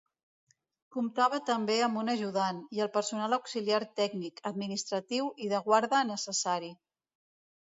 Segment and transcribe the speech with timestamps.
[0.95, 6.73] Comptava també amb un ajudant, i el personal auxiliar tècnic, administratiu i de guarda necessari.